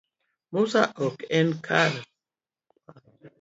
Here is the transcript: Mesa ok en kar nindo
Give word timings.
Mesa 0.51 0.81
ok 1.07 1.17
en 1.39 1.49
kar 1.65 1.91
nindo 1.95 2.09